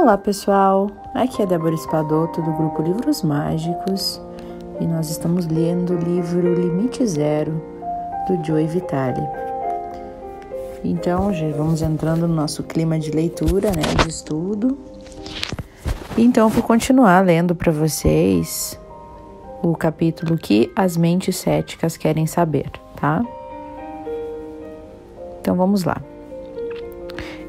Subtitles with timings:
[0.00, 4.18] Olá pessoal, aqui é Débora Espadoto do grupo Livros Mágicos
[4.80, 7.62] e nós estamos lendo o livro Limite Zero
[8.26, 9.20] do Joey Vitale.
[10.82, 14.78] Então já vamos entrando no nosso clima de leitura, né, de estudo.
[16.16, 18.80] Então vou continuar lendo para vocês
[19.62, 23.22] o capítulo que as mentes céticas querem saber, tá?
[25.42, 26.00] Então vamos lá.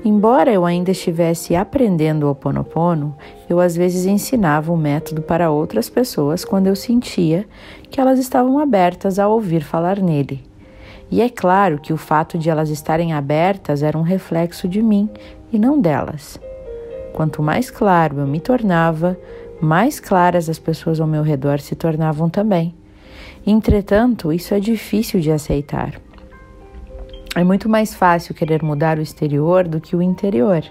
[0.04, 3.16] Embora eu ainda estivesse aprendendo o Oponopono,
[3.48, 7.46] eu às vezes ensinava o método para outras pessoas quando eu sentia
[7.90, 10.44] que elas estavam abertas a ouvir falar nele.
[11.12, 15.08] E é claro que o fato de elas estarem abertas era um reflexo de mim
[15.54, 16.40] e não delas.
[17.14, 19.16] Quanto mais claro eu me tornava,
[19.62, 22.74] mais claras as pessoas ao meu redor se tornavam também.
[23.46, 25.94] Entretanto, isso é difícil de aceitar.
[27.34, 30.62] É muito mais fácil querer mudar o exterior do que o interior.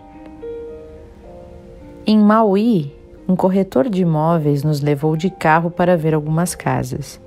[2.07, 2.93] Em Maui,
[3.27, 7.19] um corretor de imóveis nos levou de carro para ver algumas casas.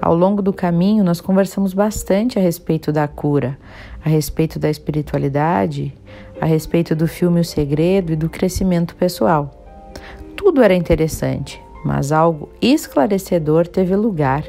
[0.00, 3.58] Ao longo do caminho, nós conversamos bastante a respeito da cura,
[4.02, 5.92] a respeito da espiritualidade,
[6.40, 9.62] a respeito do filme O Segredo e do crescimento pessoal.
[10.34, 14.42] Tudo era interessante, mas algo esclarecedor teve lugar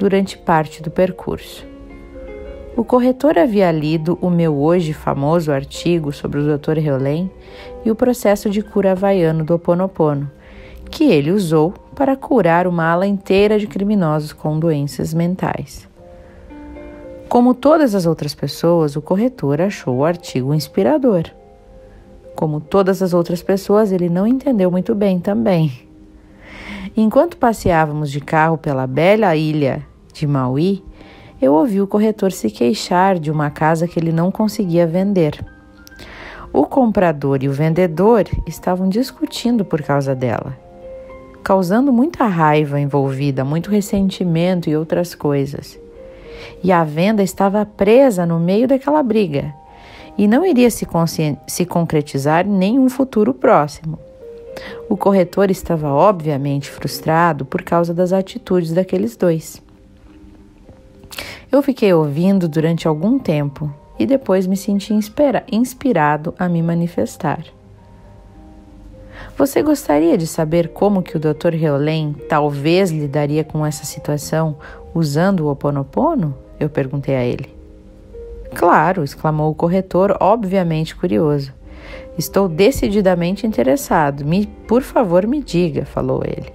[0.00, 1.75] durante parte do percurso.
[2.76, 6.76] O corretor havia lido o meu hoje famoso artigo sobre o Dr.
[6.76, 7.30] Heulen
[7.86, 10.30] e o processo de cura havaiano do Ho Oponopono,
[10.90, 15.88] que ele usou para curar uma ala inteira de criminosos com doenças mentais.
[17.30, 21.24] Como todas as outras pessoas, o corretor achou o artigo inspirador.
[22.34, 25.72] Como todas as outras pessoas, ele não entendeu muito bem também.
[26.94, 29.82] Enquanto passeávamos de carro pela bela ilha
[30.12, 30.84] de Maui,
[31.40, 35.44] eu ouvi o corretor se queixar de uma casa que ele não conseguia vender.
[36.52, 40.56] O comprador e o vendedor estavam discutindo por causa dela,
[41.42, 45.78] causando muita raiva envolvida, muito ressentimento e outras coisas.
[46.64, 49.52] E a venda estava presa no meio daquela briga
[50.16, 50.86] e não iria se,
[51.46, 53.98] se concretizar em nenhum futuro próximo.
[54.88, 59.65] O corretor estava obviamente frustrado por causa das atitudes daqueles dois.
[61.56, 67.46] Eu fiquei ouvindo durante algum tempo e depois me senti inspirado a me manifestar.
[69.38, 71.54] Você gostaria de saber como que o Dr.
[71.54, 74.58] Heolen talvez lidaria com essa situação
[74.94, 76.36] usando o Oponopono?
[76.60, 77.48] Eu perguntei a ele.
[78.54, 81.54] Claro, exclamou o corretor, obviamente curioso.
[82.18, 84.26] Estou decididamente interessado.
[84.26, 86.52] Me, por favor, me diga, falou ele.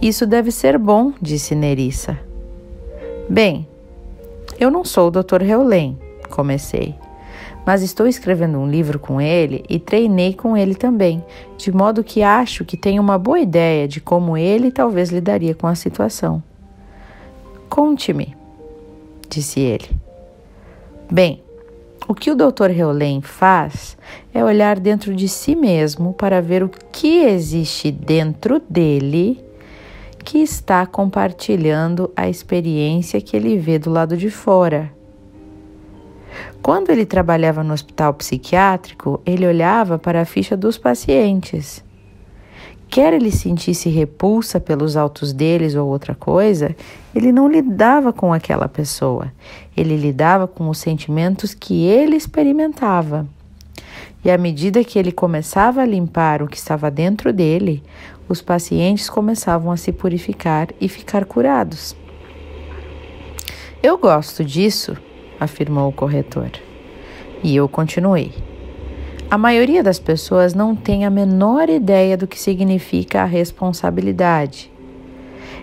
[0.00, 2.16] Isso deve ser bom, disse Nerissa.
[3.28, 3.66] Bem,
[4.58, 5.42] eu não sou o Dr.
[5.42, 5.98] Heulen,
[6.30, 6.94] comecei,
[7.66, 11.24] mas estou escrevendo um livro com ele e treinei com ele também,
[11.58, 15.66] de modo que acho que tenho uma boa ideia de como ele talvez lidaria com
[15.66, 16.40] a situação.
[17.68, 18.36] Conte-me,
[19.28, 19.90] disse ele.
[21.10, 21.42] Bem,
[22.06, 22.70] o que o Dr.
[22.70, 23.98] Heulen faz
[24.32, 29.44] é olhar dentro de si mesmo para ver o que existe dentro dele
[30.26, 34.92] que está compartilhando a experiência que ele vê do lado de fora.
[36.60, 41.82] Quando ele trabalhava no hospital psiquiátrico, ele olhava para a ficha dos pacientes.
[42.88, 46.74] Quer ele sentisse repulsa pelos autos deles ou outra coisa,
[47.14, 49.32] ele não lidava com aquela pessoa,
[49.76, 53.28] ele lidava com os sentimentos que ele experimentava.
[54.26, 57.80] E à medida que ele começava a limpar o que estava dentro dele,
[58.28, 61.94] os pacientes começavam a se purificar e ficar curados.
[63.80, 64.96] Eu gosto disso,
[65.38, 66.50] afirmou o corretor.
[67.40, 68.32] E eu continuei.
[69.30, 74.72] A maioria das pessoas não tem a menor ideia do que significa a responsabilidade.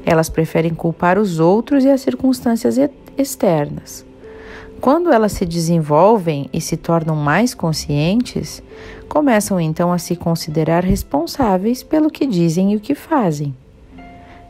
[0.06, 2.78] Elas preferem culpar os outros e as circunstâncias
[3.18, 4.06] externas.
[4.84, 8.62] Quando elas se desenvolvem e se tornam mais conscientes,
[9.08, 13.56] começam então a se considerar responsáveis pelo que dizem e o que fazem.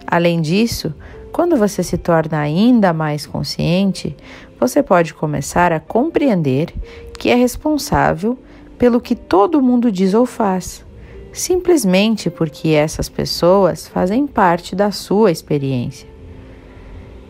[0.08, 0.92] Além disso,
[1.32, 4.18] quando você se torna ainda mais consciente,
[4.60, 6.74] você pode começar a compreender
[7.20, 8.36] que é responsável
[8.76, 10.84] pelo que todo mundo diz ou faz,
[11.32, 16.13] simplesmente porque essas pessoas fazem parte da sua experiência.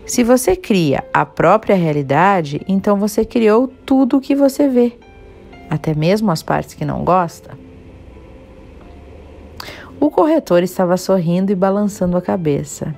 [0.05, 4.97] Se você cria a própria realidade, então você criou tudo o que você vê,
[5.69, 7.57] até mesmo as partes que não gosta.
[9.99, 12.93] O corretor estava sorrindo e balançando a cabeça.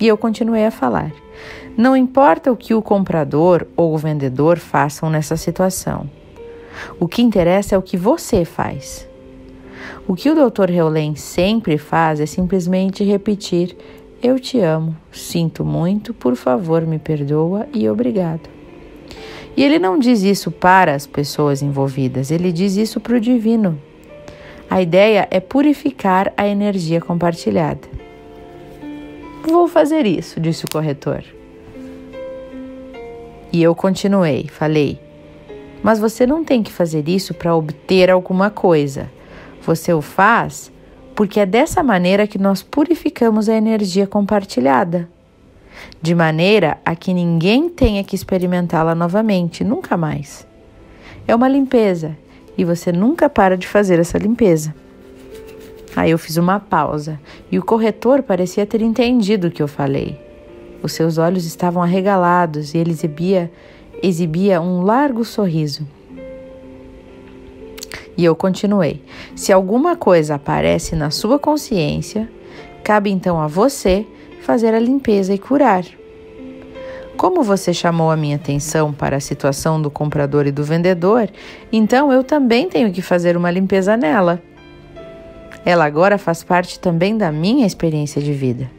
[0.00, 1.12] E eu continuei a falar.
[1.76, 6.08] Não importa o que o comprador ou o vendedor façam nessa situação.
[6.98, 9.06] O que interessa é o que você faz.
[10.08, 10.70] O que o Dr.
[10.70, 13.76] Heulen sempre faz é simplesmente repetir:
[14.24, 18.48] Eu te amo, sinto muito, por favor, me perdoa e obrigado.
[19.54, 23.78] E ele não diz isso para as pessoas envolvidas, ele diz isso para o divino.
[24.70, 27.86] A ideia é purificar a energia compartilhada.
[29.42, 31.22] Vou fazer isso, disse o corretor.
[33.52, 34.98] E eu continuei, falei:
[35.82, 39.10] Mas você não tem que fazer isso para obter alguma coisa.
[39.60, 40.72] Você o faz
[41.14, 45.08] porque é dessa maneira que nós purificamos a energia compartilhada
[46.00, 50.46] de maneira a que ninguém tenha que experimentá-la novamente, nunca mais.
[51.26, 52.16] É uma limpeza
[52.56, 54.74] e você nunca para de fazer essa limpeza.
[55.96, 57.20] Aí eu fiz uma pausa
[57.50, 60.20] e o corretor parecia ter entendido o que eu falei.
[60.82, 63.50] Os seus olhos estavam arregalados e ele exibia,
[64.02, 65.86] exibia um largo sorriso.
[68.16, 69.02] E eu continuei:
[69.34, 72.28] Se alguma coisa aparece na sua consciência,
[72.82, 74.06] cabe então a você
[74.42, 75.84] fazer a limpeza e curar.
[77.16, 81.28] Como você chamou a minha atenção para a situação do comprador e do vendedor,
[81.72, 84.42] então eu também tenho que fazer uma limpeza nela.
[85.64, 88.70] Ela agora faz parte também da minha experiência de vida.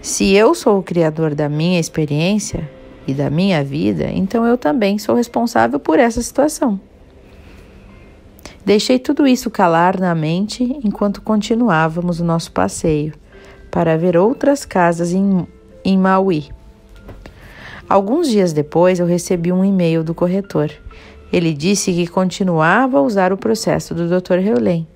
[0.00, 2.68] Se eu sou o criador da minha experiência
[3.06, 6.80] e da minha vida, então eu também sou responsável por essa situação.
[8.64, 13.12] Deixei tudo isso calar na mente enquanto continuávamos o nosso passeio
[13.70, 15.46] para ver outras casas em,
[15.84, 16.48] em Maui.
[17.88, 20.70] Alguns dias depois, eu recebi um e-mail do corretor.
[21.32, 24.38] Ele disse que continuava a usar o processo do Dr.
[24.38, 24.86] Heulen.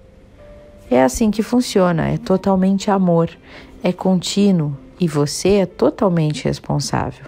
[0.91, 3.31] É assim que funciona, é totalmente amor,
[3.83, 7.27] é contínuo e você é totalmente responsável.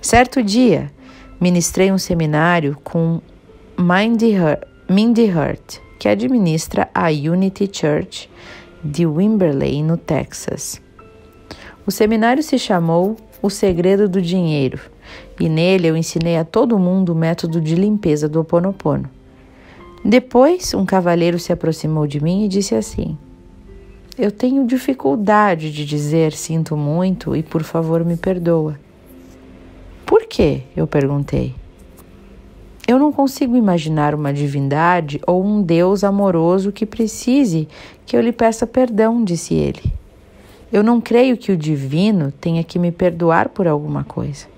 [0.00, 0.90] Certo dia,
[1.38, 3.20] ministrei um seminário com
[3.82, 4.36] Mindy
[5.30, 8.28] Hurt, que administra a Unity Church
[8.84, 10.82] de Wimberley, no Texas.
[11.86, 14.78] O seminário se chamou O Segredo do Dinheiro
[15.40, 19.08] e nele eu ensinei a todo mundo o método de limpeza do Ho Oponopono.
[20.04, 23.16] Depois, um cavalheiro se aproximou de mim e disse assim:
[24.18, 28.78] Eu tenho dificuldade de dizer sinto muito e por favor me perdoa.
[30.04, 30.64] Por quê?
[30.76, 31.59] Eu perguntei.
[32.90, 37.68] Eu não consigo imaginar uma divindade ou um Deus amoroso que precise
[38.04, 39.92] que eu lhe peça perdão, disse ele.
[40.72, 44.48] Eu não creio que o divino tenha que me perdoar por alguma coisa.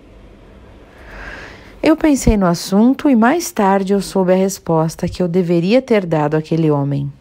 [1.83, 6.07] Eu pensei no assunto e mais tarde eu soube a resposta que eu deveria ter
[6.07, 7.13] dado àquele homem.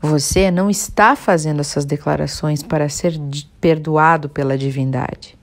[0.00, 3.20] Você não está fazendo essas declarações para ser
[3.60, 5.36] perdoado pela divindade.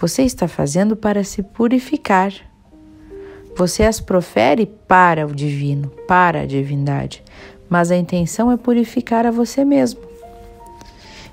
[0.00, 2.32] Você está fazendo para se purificar.
[3.56, 7.22] Você as profere para o divino, para a divindade,
[7.68, 10.00] mas a intenção é purificar a você mesmo.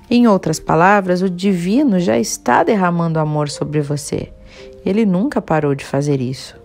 [0.08, 4.32] Em outras palavras, o divino já está derramando amor sobre você.
[4.84, 6.56] Ele nunca parou de fazer isso.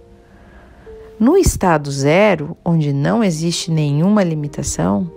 [1.20, 5.12] No estado zero, onde não existe nenhuma limitação,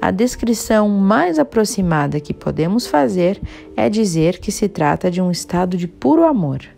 [0.00, 3.40] a descrição mais aproximada que podemos fazer
[3.76, 6.77] é dizer que se trata de um estado de puro amor.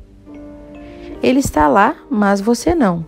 [1.22, 3.04] Ele está lá, mas você não.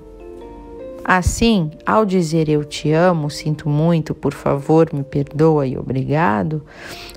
[1.05, 6.63] Assim, ao dizer eu te amo, sinto muito, por favor, me perdoa e obrigado,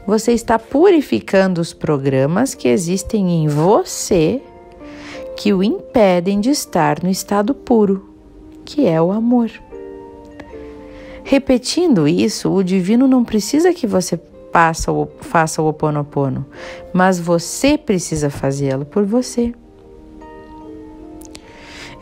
[0.08, 4.42] você está purificando os programas que existem em você
[5.38, 8.10] que o impedem de estar no estado puro,
[8.64, 9.52] que é o amor.
[11.24, 14.20] Repetindo isso, o divino não precisa que você
[14.52, 16.46] faça o, oponopono,
[16.94, 19.54] mas você precisa fazê-lo por você.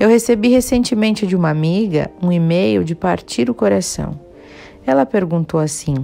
[0.03, 4.19] Eu recebi recentemente de uma amiga um e-mail de partir o coração.
[4.85, 5.95] Ela perguntou assim: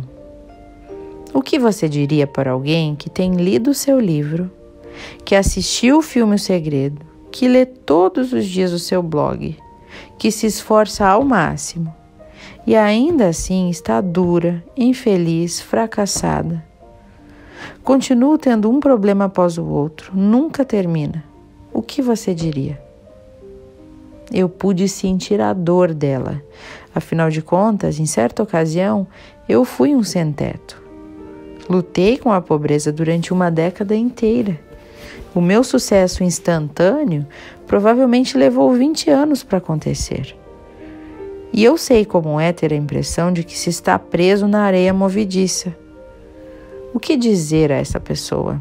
[1.34, 4.50] O que você diria para alguém que tem lido o seu livro,
[5.26, 9.58] que assistiu o filme O Segredo, que lê todos os dias o seu blog,
[10.18, 11.94] que se esforça ao máximo
[12.66, 16.64] e ainda assim está dura, infeliz, fracassada?
[17.84, 21.22] Continua tendo um problema após o outro, nunca termina.
[21.74, 22.88] O que você diria?
[24.32, 26.42] Eu pude sentir a dor dela.
[26.94, 29.08] Afinal de contas, em certa ocasião,
[29.48, 30.82] eu fui um sem-teto.
[31.70, 34.60] Lutei com a pobreza durante uma década inteira.
[35.34, 37.26] O meu sucesso instantâneo
[37.68, 40.36] provavelmente levou 20 anos para acontecer.
[41.54, 44.94] E eu sei como é ter a impressão de que se está preso na areia
[44.94, 45.76] movediça.
[46.94, 48.60] O que dizer a essa pessoa?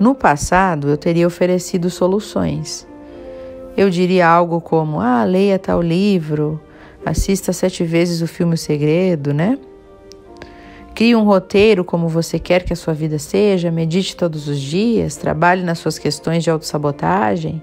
[0.00, 2.86] No passado, eu teria oferecido soluções
[3.76, 6.60] Eu diria algo como: ah, leia tal livro,
[7.04, 9.58] assista sete vezes o filme O Segredo, né?
[10.94, 15.16] Crie um roteiro como você quer que a sua vida seja, medite todos os dias,
[15.16, 17.62] trabalhe nas suas questões de autossabotagem.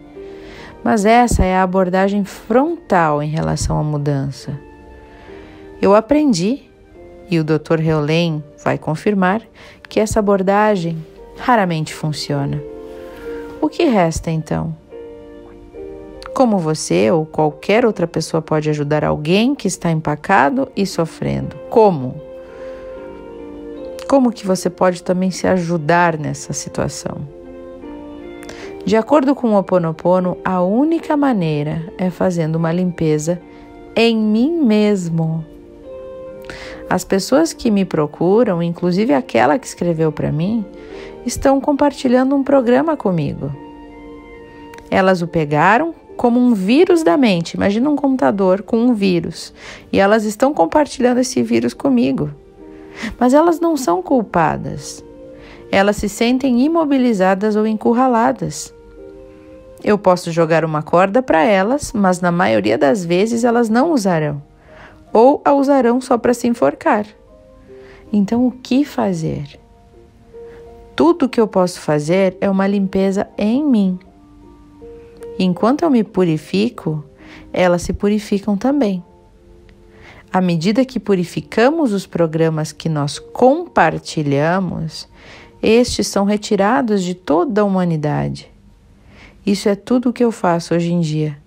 [0.84, 4.60] Mas essa é a abordagem frontal em relação à mudança.
[5.82, 6.64] Eu aprendi,
[7.30, 7.80] e o Dr.
[7.80, 9.42] Heulen vai confirmar,
[9.88, 10.98] que essa abordagem
[11.38, 12.62] raramente funciona.
[13.62, 14.76] O que resta então?
[16.34, 21.56] Como você ou qualquer outra pessoa pode ajudar alguém que está empacado e sofrendo?
[21.70, 22.16] Como?
[24.08, 27.18] Como que você pode também se ajudar nessa situação?
[28.86, 33.40] De acordo com o Oponopono, a única maneira é fazendo uma limpeza
[33.96, 35.46] em mim mesmo.
[36.90, 40.66] As pessoas que me procuram, inclusive aquela que escreveu para mim,
[41.26, 43.52] estão compartilhando um programa comigo.
[44.90, 47.54] Elas o pegaram como um vírus da mente.
[47.54, 49.54] Imagina um computador com um vírus
[49.90, 52.30] e elas estão compartilhando esse vírus comigo.
[53.18, 55.02] Mas elas não são culpadas.
[55.72, 58.74] Elas se sentem imobilizadas ou encurraladas.
[59.82, 64.42] Eu posso jogar uma corda para elas, mas na maioria das vezes elas não usarão,
[65.14, 67.06] ou a usarão só para se enforcar.
[68.12, 69.58] Então, o que fazer?
[70.98, 73.98] Tudo que eu posso fazer é uma limpeza em mim.
[75.42, 77.02] Enquanto eu me purifico,
[77.54, 79.02] elas se purificam também.
[80.32, 85.08] À medida que purificamos os programas que nós compartilhamos,
[85.64, 88.52] estes são retirados de toda a humanidade.
[89.46, 91.38] Isso é tudo o que eu faço hoje em dia.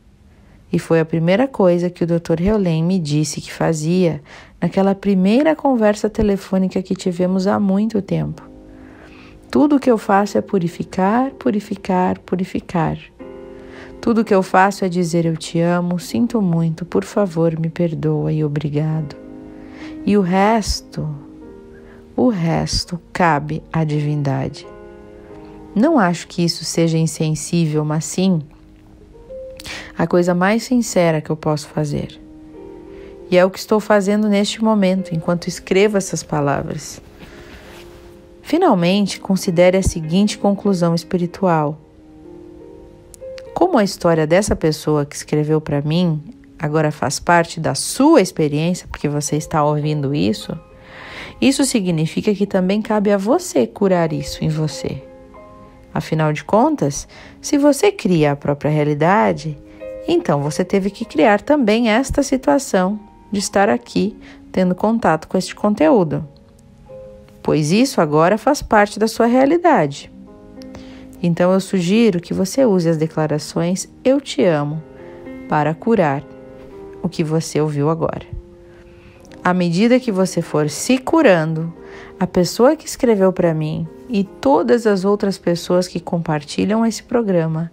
[0.73, 2.41] E foi a primeira coisa que o Dr.
[2.41, 4.23] Heulen me disse que fazia
[4.59, 8.43] naquela primeira conversa telefônica que tivemos há muito tempo.
[9.51, 12.97] Tudo o que eu faço é purificar, purificar, purificar.
[14.03, 18.33] Tudo que eu faço é dizer eu te amo, sinto muito, por favor, me perdoa
[18.33, 19.15] e obrigado.
[20.05, 21.09] E o resto,
[22.17, 24.67] o resto cabe à divindade.
[25.73, 28.43] Não acho que isso seja insensível, mas sim
[29.97, 32.21] a coisa mais sincera que eu posso fazer.
[33.31, 37.01] E é o que estou fazendo neste momento, enquanto escrevo essas palavras.
[38.43, 41.79] Finalmente, considere a seguinte conclusão espiritual.
[43.55, 46.23] Como a história dessa pessoa que escreveu para mim
[46.59, 50.57] agora faz parte da sua experiência, porque você está ouvindo isso,
[51.41, 55.03] isso significa que também cabe a você curar isso em você.
[55.93, 57.09] Afinal de contas,
[57.41, 59.59] se você cria a própria realidade,
[60.07, 62.99] então você teve que criar também esta situação
[63.31, 64.17] de estar aqui
[64.53, 66.27] tendo contato com este conteúdo,
[67.43, 70.12] pois isso agora faz parte da sua realidade.
[71.23, 74.83] Então eu sugiro que você use as declarações Eu te amo
[75.49, 76.25] para curar
[77.03, 78.27] o que você ouviu agora.
[79.45, 81.73] À medida que você for se curando,
[82.19, 87.71] a pessoa que escreveu para mim e todas as outras pessoas que compartilham esse programa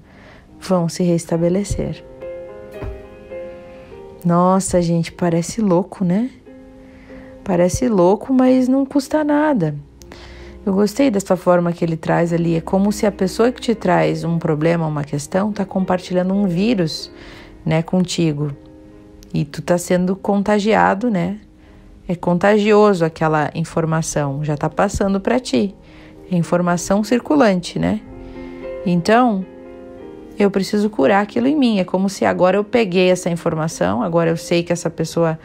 [0.60, 2.04] vão se restabelecer.
[4.26, 6.30] Nossa, gente, parece louco, né?
[7.44, 9.76] Parece louco, mas não custa nada.
[10.66, 12.56] Eu gostei dessa forma que ele traz ali.
[12.56, 16.48] É como se a pessoa que te traz um problema, uma questão, está compartilhando um
[16.48, 17.12] vírus,
[17.66, 18.52] né, contigo.
[19.34, 21.40] E tu está sendo contagiado, né?
[22.08, 25.76] É contagioso aquela informação, já está passando para ti.
[26.32, 28.02] É informação circulante, né?
[28.86, 29.46] Então,
[30.38, 31.80] eu preciso curar aquilo em mim.
[31.80, 35.38] É como se agora eu peguei essa informação, agora eu sei que essa pessoa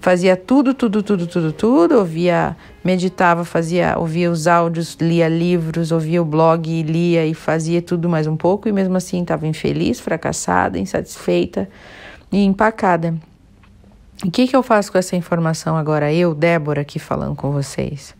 [0.00, 6.22] fazia tudo, tudo, tudo, tudo, tudo, ouvia, meditava, fazia, ouvia os áudios, lia livros, ouvia
[6.22, 10.78] o blog, lia e fazia tudo mais um pouco e mesmo assim estava infeliz, fracassada,
[10.78, 11.68] insatisfeita
[12.32, 13.14] e empacada.
[14.24, 16.12] O que, que eu faço com essa informação agora?
[16.12, 18.14] Eu, Débora, aqui falando com vocês.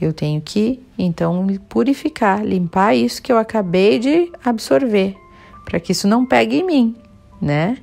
[0.00, 5.16] Eu tenho que, então, purificar, limpar isso que eu acabei de absorver,
[5.64, 6.96] para que isso não pegue em mim,
[7.42, 7.78] né?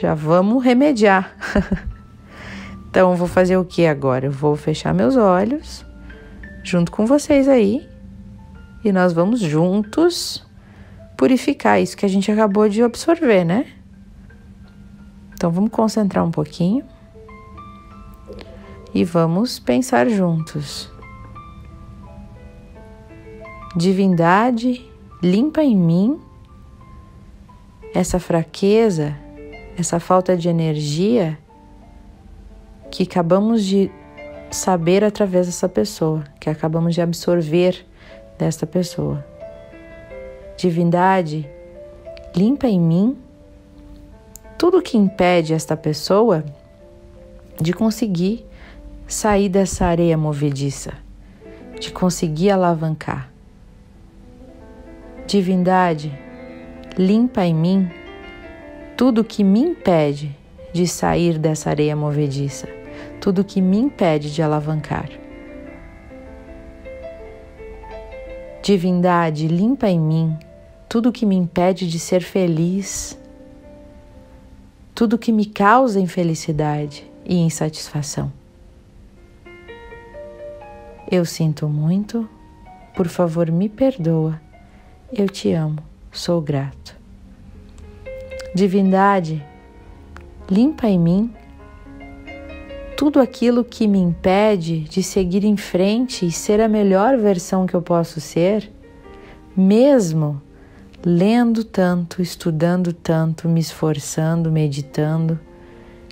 [0.00, 1.36] Já vamos remediar.
[2.88, 4.26] então, vou fazer o que agora?
[4.26, 5.84] Eu vou fechar meus olhos,
[6.64, 7.86] junto com vocês aí,
[8.82, 10.42] e nós vamos juntos
[11.18, 13.66] purificar isso que a gente acabou de absorver, né?
[15.34, 16.82] Então vamos concentrar um pouquinho
[18.94, 20.90] e vamos pensar juntos.
[23.76, 24.90] Divindade,
[25.22, 26.18] limpa em mim
[27.94, 29.14] essa fraqueza,
[29.80, 31.38] essa falta de energia
[32.90, 33.90] que acabamos de
[34.50, 37.86] saber através dessa pessoa, que acabamos de absorver
[38.38, 39.24] desta pessoa.
[40.56, 41.48] Divindade,
[42.36, 43.16] limpa em mim
[44.58, 46.44] tudo que impede esta pessoa
[47.60, 48.46] de conseguir
[49.06, 50.92] sair dessa areia movediça,
[51.78, 53.30] de conseguir alavancar.
[55.26, 56.12] Divindade,
[56.98, 57.99] limpa em mim
[59.00, 60.36] tudo que me impede
[60.74, 62.68] de sair dessa areia movediça,
[63.18, 65.08] tudo que me impede de alavancar.
[68.62, 70.38] Divindade, limpa em mim
[70.86, 73.18] tudo que me impede de ser feliz,
[74.94, 78.30] tudo que me causa infelicidade e insatisfação.
[81.10, 82.28] Eu sinto muito,
[82.94, 84.38] por favor, me perdoa.
[85.10, 85.78] Eu te amo,
[86.12, 86.99] sou grato.
[88.54, 89.44] Divindade,
[90.50, 91.34] limpa em mim
[92.96, 97.74] tudo aquilo que me impede de seguir em frente e ser a melhor versão que
[97.74, 98.70] eu posso ser,
[99.56, 100.42] mesmo
[101.04, 105.38] lendo tanto, estudando tanto, me esforçando, meditando.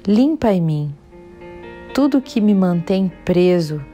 [0.06, 0.94] Limpa em mim
[1.92, 3.84] tudo que me mantém preso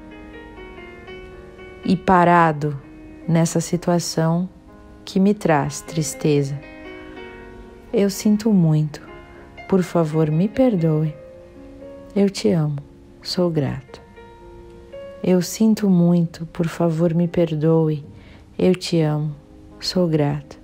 [1.85, 2.81] e parado
[3.27, 4.49] nessa situação
[5.05, 6.74] que me traz tristeza.
[7.97, 9.01] Eu sinto muito.
[9.69, 11.15] Por favor, me perdoe.
[12.17, 12.81] Eu te amo.
[13.23, 14.03] Sou grato.
[15.23, 16.45] Eu sinto muito.
[16.47, 18.05] Por favor, me perdoe.
[18.59, 19.37] Eu te amo.
[19.79, 20.59] Sou grato.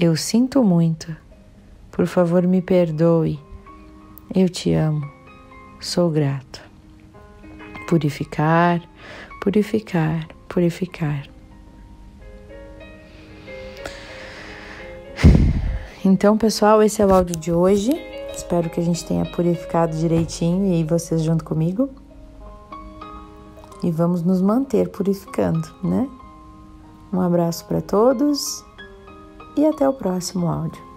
[0.00, 1.14] Eu sinto muito.
[1.90, 3.38] Por favor, me perdoe.
[4.34, 5.06] Eu te amo.
[5.78, 6.62] Sou grato.
[7.86, 8.80] Purificar,
[9.42, 11.28] purificar, purificar.
[16.10, 17.92] Então, pessoal, esse é o áudio de hoje.
[18.34, 21.90] Espero que a gente tenha purificado direitinho e vocês junto comigo.
[23.82, 26.08] E vamos nos manter purificando, né?
[27.12, 28.64] Um abraço para todos
[29.54, 30.87] e até o próximo áudio.